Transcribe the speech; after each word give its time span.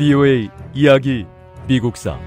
VOA 0.00 0.48
이야기 0.72 1.26
미국사 1.68 2.18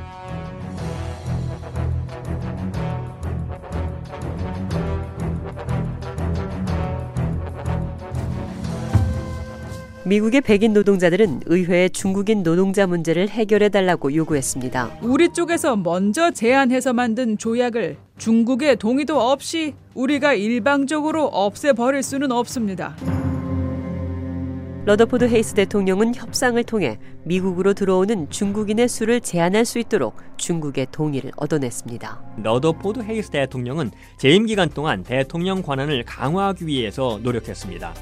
미국의 10.05 10.41
백인 10.41 10.73
노동자들은 10.73 11.41
의회에 11.47 11.89
중국인 11.89 12.43
노동자 12.43 12.85
문제를 12.85 13.29
해결해 13.29 13.69
달라고 13.69 14.13
요구했습니다. 14.13 14.99
우리 15.01 15.33
쪽에서 15.33 15.75
먼저 15.75 16.29
제안해서 16.29 16.93
만든 16.93 17.39
조약을 17.39 17.97
중국의 18.19 18.75
동의도 18.75 19.19
없이 19.19 19.73
우리가 19.95 20.35
일방적으로 20.35 21.25
없애버릴 21.25 22.03
수는 22.03 22.31
없습니다. 22.31 22.95
러더포드 24.85 25.29
헤이스 25.29 25.53
대통령은 25.53 26.13
협상을 26.13 26.61
통해 26.65 26.99
미국으로 27.23 27.73
들어오는 27.73 28.29
중국인의 28.29 28.89
수를 28.89 29.21
제한할 29.21 29.63
수 29.63 29.79
있도록 29.79 30.17
중국의 30.35 30.87
동의를 30.91 31.31
얻어냈습니다. 31.37 32.21
러더포드 32.43 33.01
헤이스 33.01 33.29
대통령은 33.29 33.91
재임 34.17 34.45
기간 34.45 34.67
동안 34.69 35.03
대통령 35.03 35.61
권한을 35.61 36.03
강화하기 36.03 36.67
위해서 36.67 37.17
노력했습니다. 37.23 37.93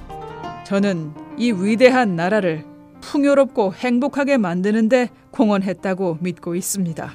저는 0.66 1.13
이 1.38 1.52
위대한 1.52 2.16
나라를 2.16 2.66
풍요롭고 3.02 3.75
행복하게 3.75 4.38
만드는데 4.38 5.09
공헌했다고 5.30 6.17
믿고 6.20 6.55
있습니다. 6.55 7.11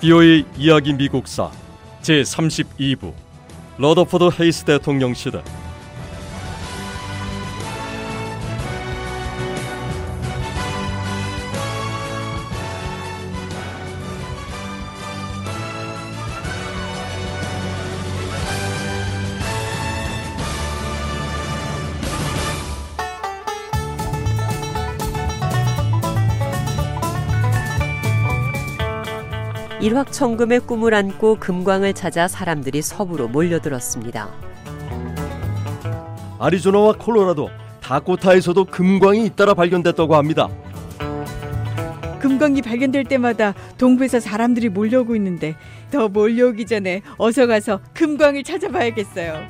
VOA 0.00 0.46
이야기 0.56 0.94
미국사 0.94 1.50
제 2.00 2.22
32부 2.22 3.25
러더포드 3.78 4.30
헤이스 4.40 4.64
대통령 4.64 5.12
시대 5.12 5.42
일확천금의 29.86 30.60
꿈을 30.66 30.94
안고 30.94 31.36
금광을 31.36 31.92
찾아 31.92 32.26
사람들이 32.26 32.82
서부로 32.82 33.28
몰려들었습니다. 33.28 34.28
아리조나와 36.40 36.94
콜로라도 36.94 37.50
다코타에서도 37.82 38.64
금광이 38.64 39.24
잇따라 39.24 39.54
발견됐다고 39.54 40.16
합니다. 40.16 40.48
금광이 42.18 42.62
발견될 42.62 43.04
때마다 43.04 43.54
동부에서 43.78 44.18
사람들이 44.18 44.70
몰려오고 44.70 45.14
있는데 45.14 45.54
더 45.92 46.08
몰려오기 46.08 46.66
전에 46.66 47.02
어서 47.16 47.46
가서 47.46 47.78
금광을 47.94 48.42
찾아봐야겠어요. 48.42 49.46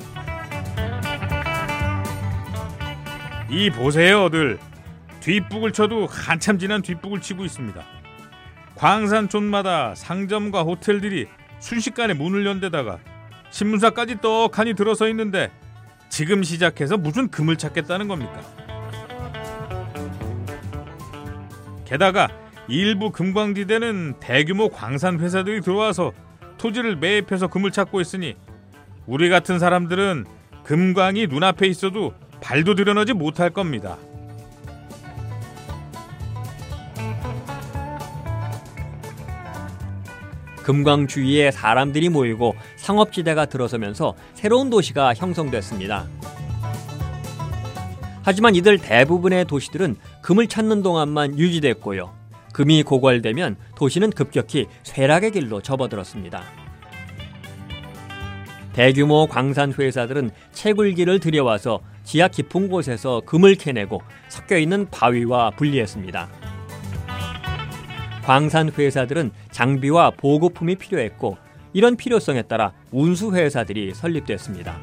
이 3.49 3.71
보세요 3.71 4.29
들 4.29 4.59
뒷북을 5.21 5.71
쳐도 5.71 6.05
한참 6.05 6.59
지난 6.59 6.83
뒷북을 6.83 7.21
치고 7.21 7.43
있습니다. 7.43 7.96
광산촌마다 8.77 9.95
상점과 9.95 10.61
호텔들이 10.61 11.27
순식간에 11.59 12.13
문을 12.13 12.45
연 12.45 12.59
데다가 12.59 12.99
신문사까지 13.49 14.21
떡하니 14.21 14.75
들어서 14.75 15.07
있는데 15.09 15.51
지금 16.09 16.43
시작해서 16.43 16.97
무슨 16.97 17.29
금을 17.29 17.57
찾겠다는 17.57 18.07
겁니까? 18.07 18.39
게다가 21.85 22.27
일부 22.67 23.11
금광지대는 23.11 24.15
대규모 24.19 24.69
광산 24.69 25.19
회사들이 25.19 25.61
들어와서 25.61 26.11
토지를 26.57 26.97
매입해서 26.97 27.47
금을 27.47 27.71
찾고 27.71 28.01
있으니 28.01 28.35
우리 29.05 29.29
같은 29.29 29.57
사람들은 29.57 30.25
금광이 30.63 31.27
눈앞에 31.27 31.65
있어도 31.67 32.13
발도 32.41 32.75
들여놓지 32.75 33.13
못할 33.13 33.49
겁니다. 33.49 33.97
금광 40.67 41.07
주위에 41.07 41.49
사람들이 41.49 42.09
모이고 42.09 42.53
상업지대가 42.75 43.45
들어서면서 43.45 44.15
새로운 44.33 44.69
도시가 44.69 45.13
형성됐습니다. 45.13 46.05
하지만 48.21 48.53
이들 48.53 48.77
대부분의 48.77 49.45
도시들은 49.45 49.95
금을 50.21 50.47
찾는 50.47 50.83
동안만 50.83 51.39
유지됐고요. 51.39 52.13
금이 52.51 52.83
고갈되면 52.83 53.55
도시는 53.77 54.09
급격히 54.09 54.65
쇠락의 54.83 55.31
길로 55.31 55.61
접어들었습니다. 55.61 56.43
대규모 58.73 59.25
광산 59.27 59.71
회사들은 59.71 60.31
채굴기를 60.51 61.21
들여와서 61.21 61.79
지하 62.03 62.27
깊은 62.27 62.67
곳에서 62.67 63.21
금을 63.25 63.55
캐내고 63.55 64.01
섞여 64.27 64.57
있는 64.57 64.89
바위와 64.91 65.51
분리했습니다. 65.51 66.46
광산 68.27 68.69
회사들은 68.77 69.31
장비와 69.51 70.11
보급품이 70.11 70.75
필요했고 70.75 71.37
이런 71.71 71.95
필요성에 71.95 72.41
따라 72.41 72.73
운수 72.91 73.33
회사들이 73.33 73.93
설립됐습니다. 73.93 74.77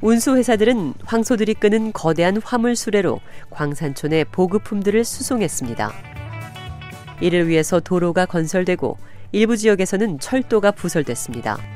운수 0.00 0.36
회사들은 0.36 0.94
황소들이 1.04 1.54
끄는 1.54 1.92
거대한 1.92 2.42
화물 2.42 2.74
수레로 2.74 3.20
광산촌에 3.50 4.24
보급품들을 4.32 5.04
수송했습니다. 5.04 5.92
이를 7.20 7.46
위해서 7.46 7.78
도로가 7.78 8.26
건설되고 8.26 8.98
일부 9.30 9.56
지역에서는 9.56 10.18
철도가 10.18 10.72
부설됐습니다. 10.72 11.75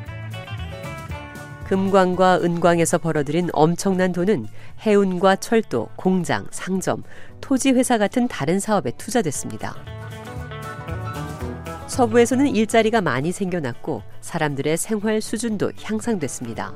금광과 1.70 2.41
은광에서 2.42 2.98
벌어들인 2.98 3.48
엄청난 3.53 4.10
돈은 4.10 4.48
해운과 4.81 5.36
철도, 5.36 5.88
공장, 5.94 6.44
상점, 6.50 7.04
토지 7.41 7.70
회사 7.70 7.97
같은 7.97 8.26
다른 8.26 8.58
사업에 8.58 8.91
투자됐습니다. 8.91 9.76
서부에서는 11.86 12.48
일자리가 12.48 13.00
많이 13.03 13.31
생겨났고 13.31 14.03
사람들의 14.20 14.76
생활 14.78 15.20
수준도 15.20 15.70
향상됐습니다. 15.81 16.75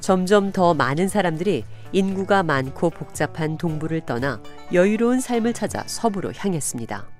점점 0.00 0.52
더 0.52 0.74
많은 0.74 1.08
사람들이 1.08 1.64
인구가 1.92 2.42
많고 2.42 2.90
복잡한 2.90 3.56
동부를 3.56 4.02
떠나 4.02 4.42
여유로운 4.74 5.22
삶을 5.22 5.54
찾아 5.54 5.82
서부로 5.86 6.30
향했습니다. 6.36 7.19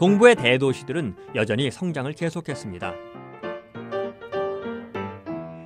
동부의 0.00 0.34
대도시들은 0.36 1.14
여전히 1.34 1.70
성장을 1.70 2.10
계속했습니다. 2.14 2.94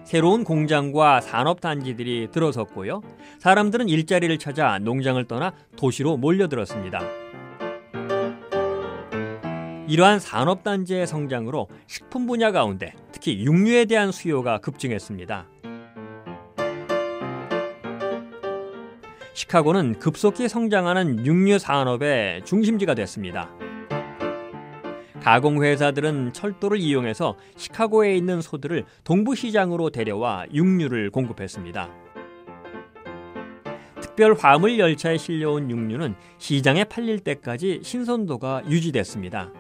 새로운 0.03 0.43
공장과 0.43 1.21
산업단지들이 1.21 2.31
들어섰고요. 2.33 3.01
사람들은 3.39 3.89
일자리를 3.89 4.37
찾아 4.39 4.81
농장을 4.81 5.25
떠나 5.27 5.55
도시로 5.77 6.17
몰려들었습니다. 6.17 7.01
이러한 9.87 10.19
산업단지의 10.19 11.07
성장으로 11.07 11.69
식품 11.87 12.27
분야 12.27 12.51
가운데 12.51 12.93
특히 13.13 13.39
육류에 13.39 13.85
대한 13.85 14.11
수요가 14.11 14.59
급증했습니다. 14.59 15.47
시카고는 19.33 20.01
급속히 20.01 20.49
성장하는 20.49 21.25
육류 21.25 21.61
산업의 21.61 22.45
중심지가 22.45 22.97
됐습니다. 22.97 23.49
가공회사들은 25.25 26.35
철도를 26.35 26.79
이용해서 26.79 27.37
시카고에 27.57 28.15
있는 28.15 28.43
소들을 28.43 28.85
동부시장으로 29.05 29.89
데려와 29.89 30.45
육류를 30.53 31.09
공급했습니다. 31.11 31.89
특별 34.03 34.35
화물 34.35 34.79
열차에 34.79 35.17
실려온 35.17 35.71
육류는 35.71 36.15
시장에 36.37 36.85
팔릴 36.85 37.21
때까지 37.21 37.81
신선도가 37.83 38.65
유지됐습니다. 38.69 39.51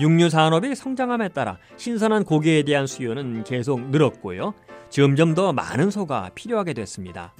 육류 0.00 0.30
산업이 0.30 0.74
성장함에 0.74 1.28
따라 1.28 1.58
신선한 1.76 2.24
고기에 2.24 2.62
대한 2.62 2.86
수요는 2.86 3.44
계속 3.44 3.90
늘었고요. 3.90 4.54
점점 4.88 5.34
더 5.34 5.52
많은 5.52 5.90
소가 5.90 6.30
필요하게 6.34 6.72
됐습니다. 6.72 7.34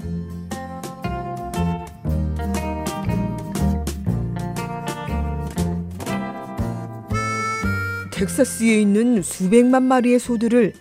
텍사스에 8.22 8.80
있는 8.80 9.20
수백만 9.20 9.82
마리의 9.82 10.20
소들을 10.20 10.74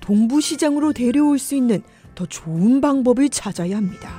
동부시장으로 0.00 0.92
데려올 0.92 1.40
수 1.40 1.56
있는 1.56 1.82
더 2.14 2.24
좋은 2.24 2.80
방법을 2.80 3.30
찾아야 3.30 3.76
합니다. 3.76 4.12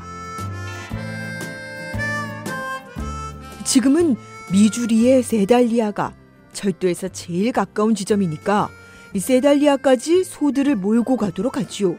지금은 3.63 4.17
미주리의 4.51 5.23
세달리아가 5.23 6.13
철도에서 6.51 7.07
제일 7.07 7.53
가까운 7.53 7.95
지점이니까 7.95 8.69
이 9.13 9.19
세달리아까지 9.19 10.25
소들을 10.25 10.75
몰고 10.75 11.15
가도록 11.15 11.55
하지요. 11.55 11.95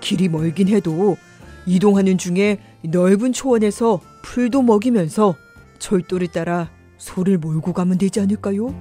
길이 0.00 0.28
멀긴 0.28 0.68
해도 0.68 1.16
이동하는 1.64 2.18
중에 2.18 2.58
넓은 2.82 3.32
초원에서 3.32 4.02
풀도 4.20 4.60
먹이면서 4.60 5.34
철도를 5.78 6.28
따라 6.28 6.68
소를 7.00 7.38
몰고 7.38 7.72
가면 7.72 7.98
되지 7.98 8.20
않을까요? 8.20 8.74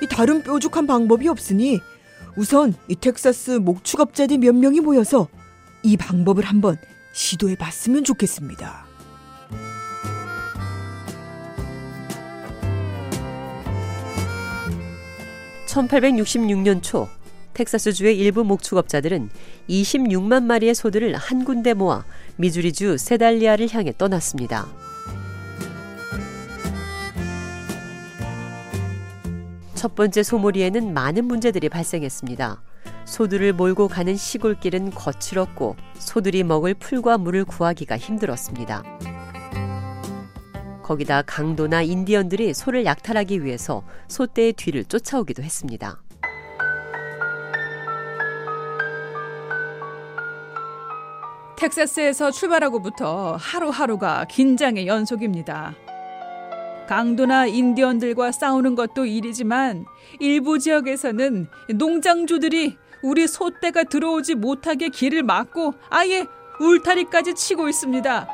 이 0.00 0.06
다른 0.08 0.42
뾰족한 0.42 0.86
방법이 0.86 1.28
없으니 1.28 1.80
우선 2.36 2.74
이 2.88 2.94
텍사스 2.94 3.50
목축업자들 3.50 4.38
몇 4.38 4.54
명이 4.54 4.80
모여서 4.80 5.28
이 5.82 5.96
방법을 5.96 6.44
한번 6.44 6.76
시도해 7.12 7.56
봤으면 7.56 8.04
좋겠습니다. 8.04 8.86
(1866년) 15.66 16.82
초 16.82 17.08
텍사스주의 17.54 18.18
일부 18.18 18.44
목축업자들은 18.44 19.30
26만 19.68 20.44
마리의 20.44 20.74
소들을 20.74 21.14
한 21.16 21.44
군데 21.44 21.74
모아 21.74 22.04
미주리주 22.36 22.98
세달리아를 22.98 23.68
향해 23.72 23.92
떠났습니다. 23.96 24.68
첫 29.74 29.96
번째 29.96 30.22
소몰이에는 30.22 30.94
많은 30.94 31.24
문제들이 31.24 31.68
발생했습니다. 31.68 32.62
소들을 33.04 33.52
몰고 33.52 33.88
가는 33.88 34.16
시골길은 34.16 34.90
거칠었고 34.90 35.76
소들이 35.98 36.44
먹을 36.44 36.74
풀과 36.74 37.18
물을 37.18 37.44
구하기가 37.44 37.98
힘들었습니다. 37.98 38.84
거기다 40.82 41.22
강도나 41.22 41.82
인디언들이 41.82 42.54
소를 42.54 42.84
약탈하기 42.84 43.44
위해서 43.44 43.82
소떼의 44.08 44.52
뒤를 44.54 44.84
쫓아오기도 44.84 45.42
했습니다. 45.42 46.00
텍사스에서 51.62 52.32
출발하고부터 52.32 53.36
하루하루가 53.38 54.24
긴장의 54.24 54.88
연속입니다. 54.88 55.76
강도나 56.88 57.46
인디언들과 57.46 58.32
싸우는 58.32 58.74
것도 58.74 59.06
일이지만 59.06 59.86
일부 60.18 60.58
지역에서는 60.58 61.46
농장주들이 61.76 62.76
우리 63.02 63.28
소떼가 63.28 63.84
들어오지 63.84 64.34
못하게 64.34 64.88
길을 64.88 65.22
막고 65.22 65.74
아예 65.88 66.26
울타리까지 66.58 67.34
치고 67.34 67.68
있습니다. 67.68 68.28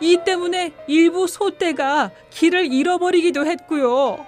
이 0.00 0.18
때문에 0.24 0.72
일부 0.86 1.26
소떼가 1.26 2.12
길을 2.30 2.72
잃어버리기도 2.72 3.44
했고요. 3.44 4.24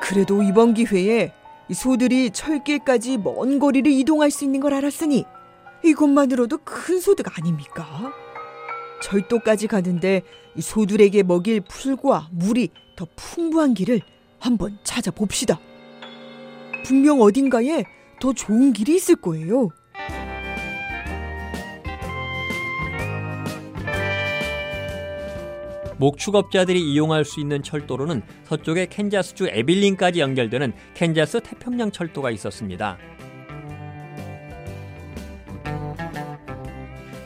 그래도 0.00 0.42
이번 0.42 0.72
기회에 0.72 1.34
소들이 1.72 2.30
철길까지 2.30 3.18
먼 3.18 3.58
거리를 3.58 3.90
이동할 3.92 4.30
수 4.30 4.44
있는 4.44 4.60
걸 4.60 4.72
알았으니 4.74 5.26
이것만으로도 5.84 6.58
큰 6.58 7.00
소득 7.00 7.38
아닙니까? 7.38 8.12
철도까지 9.02 9.66
가는데 9.66 10.22
소들에게 10.58 11.22
먹일 11.24 11.60
풀과 11.60 12.28
물이 12.32 12.70
더 12.96 13.06
풍부한 13.16 13.74
길을 13.74 14.00
한번 14.38 14.78
찾아봅시다. 14.84 15.58
분명 16.84 17.20
어딘가에 17.20 17.84
더 18.20 18.32
좋은 18.32 18.72
길이 18.72 18.96
있을 18.96 19.16
거예요. 19.16 19.68
목축업자들이 25.98 26.80
이용할 26.80 27.24
수 27.24 27.38
있는 27.38 27.62
철도로는 27.62 28.22
서쪽의 28.44 28.88
캔자스주 28.88 29.46
애빌린까지 29.46 30.20
연결되는 30.20 30.72
캔자스 30.94 31.40
태평양 31.42 31.92
철도가 31.92 32.32
있었습니다. 32.32 32.98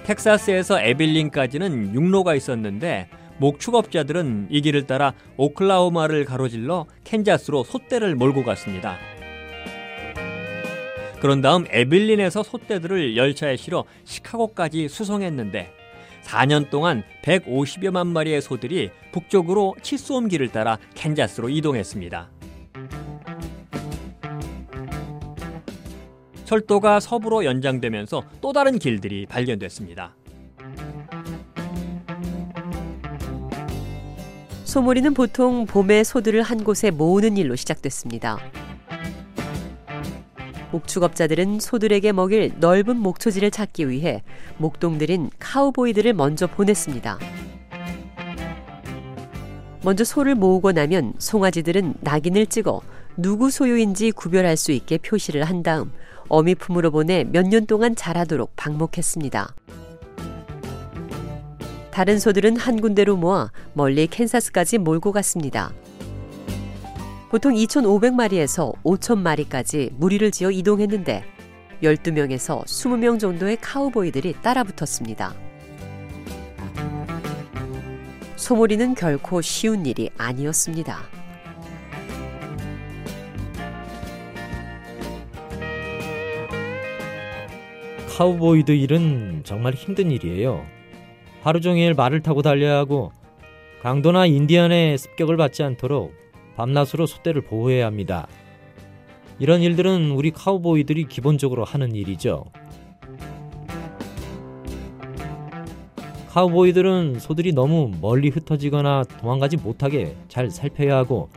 텍사스에서 0.06 0.80
에빌린까지는 0.80 1.92
육로가 1.92 2.36
있었는데 2.36 3.08
목축업자들은 3.38 4.46
이 4.50 4.60
길을 4.60 4.86
따라 4.86 5.12
오클라호마를 5.36 6.24
가로질러 6.24 6.86
캔자스로 7.02 7.64
소떼를 7.64 8.14
몰고 8.14 8.44
갔습니다. 8.44 8.96
그런 11.20 11.40
다음 11.40 11.66
에빌린에서 11.68 12.44
소떼들을 12.44 13.16
열차에 13.16 13.56
실어 13.56 13.84
시카고까지 14.04 14.88
수송했는데 14.88 15.72
4년 16.22 16.70
동안 16.70 17.02
150여만 17.22 18.06
마리의 18.06 18.42
소들이 18.42 18.90
북쪽으로 19.10 19.74
치수홈 19.82 20.28
길을 20.28 20.48
따라 20.48 20.78
캔자스로 20.94 21.48
이동했습니다. 21.48 22.35
철도가 26.46 27.00
서부로 27.00 27.44
연장되면서 27.44 28.22
또 28.40 28.52
다른 28.52 28.78
길들이 28.78 29.26
발견됐습니다. 29.26 30.14
소몰이는 34.64 35.12
보통 35.14 35.66
봄에 35.66 36.04
소들을 36.04 36.42
한 36.42 36.62
곳에 36.62 36.90
모으는 36.90 37.36
일로 37.36 37.56
시작됐습니다. 37.56 38.38
목축업자들은 40.70 41.60
소들에게 41.60 42.12
먹일 42.12 42.52
넓은 42.58 42.96
목초지를 42.96 43.50
찾기 43.50 43.88
위해 43.88 44.22
목동들인 44.58 45.30
카우보이들을 45.38 46.12
먼저 46.12 46.46
보냈습니다. 46.46 47.18
먼저 49.82 50.04
소를 50.04 50.34
모으고 50.34 50.72
나면 50.72 51.14
송아지들은 51.18 51.94
낙인을 52.00 52.46
찍어 52.46 52.82
누구 53.16 53.50
소유인지 53.50 54.10
구별할 54.12 54.56
수 54.56 54.72
있게 54.72 54.98
표시를 54.98 55.44
한 55.44 55.62
다음 55.62 55.90
어미 56.28 56.54
품으로 56.56 56.90
보내 56.90 57.24
몇 57.24 57.46
년 57.46 57.66
동안 57.66 57.94
자라도록 57.94 58.52
방목했습니다. 58.56 59.54
다른 61.90 62.18
소들은 62.18 62.56
한 62.56 62.80
군데로 62.80 63.16
모아 63.16 63.50
멀리 63.72 64.06
캔사스까지 64.06 64.78
몰고 64.78 65.12
갔습니다. 65.12 65.72
보통 67.30 67.54
2,500마리에서 67.54 68.74
5,000마리까지 68.82 69.92
무리를 69.94 70.30
지어 70.30 70.50
이동했는데 70.50 71.24
12명에서 71.82 72.64
20명 72.64 73.18
정도의 73.18 73.58
카우보이들이 73.60 74.34
따라붙었습니다. 74.42 75.34
소몰이는 78.36 78.94
결코 78.94 79.40
쉬운 79.40 79.86
일이 79.86 80.10
아니었습니다. 80.18 80.98
카우보이들 88.16 88.72
일은 88.72 89.42
정말 89.44 89.74
힘든 89.74 90.10
일이에요. 90.10 90.64
하루 91.42 91.60
종일 91.60 91.92
말을 91.92 92.22
타고 92.22 92.40
달려야 92.40 92.78
하고 92.78 93.12
강도나 93.82 94.24
인디언의 94.24 94.96
습격을 94.96 95.36
받지 95.36 95.62
않도록 95.62 96.14
밤낮으로 96.56 97.04
소떼를 97.04 97.42
보호해야 97.42 97.84
합니다. 97.84 98.26
이런 99.38 99.60
일들은 99.60 100.12
우리 100.12 100.30
카우보이들이 100.30 101.08
기본적으로 101.08 101.64
하는 101.64 101.94
일이죠. 101.94 102.46
카우보이들은 106.30 107.18
소들이 107.18 107.52
너무 107.52 107.92
멀리 108.00 108.30
흩어지거나 108.30 109.04
도망가지 109.20 109.58
못하게 109.58 110.16
잘 110.28 110.50
살펴야 110.50 110.96
하고 110.96 111.28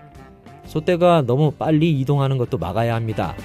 소떼가 0.64 1.24
너무 1.24 1.52
빨리 1.52 2.00
이동하는 2.00 2.38
것도 2.38 2.58
막아야 2.58 2.96
합니다. 2.96 3.36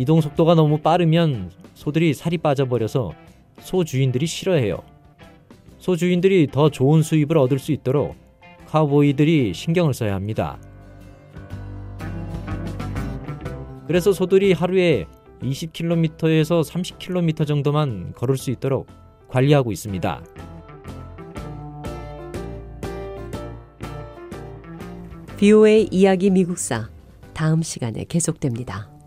이동 0.00 0.22
속도가 0.22 0.54
너무 0.54 0.78
빠르면 0.78 1.50
소들이 1.74 2.14
살이 2.14 2.38
빠져버려서 2.38 3.12
소 3.60 3.84
주인들이 3.84 4.26
싫어해요. 4.26 4.78
소 5.76 5.94
주인들이 5.94 6.46
더 6.50 6.70
좋은 6.70 7.02
수입을 7.02 7.36
얻을 7.36 7.58
수 7.58 7.70
있도록 7.72 8.16
카우보이들이 8.66 9.52
신경을 9.52 9.92
써야 9.92 10.14
합니다. 10.14 10.58
그래서 13.86 14.14
소들이 14.14 14.54
하루에 14.54 15.04
20km에서 15.42 16.64
30km 16.64 17.46
정도만 17.46 18.14
걸을 18.14 18.38
수 18.38 18.50
있도록 18.50 18.86
관리하고 19.28 19.70
있습니다. 19.70 20.24
비오의 25.36 25.88
이야기 25.90 26.30
미국사 26.30 26.88
다음 27.34 27.60
시간에 27.60 28.06
계속됩니다. 28.08 28.99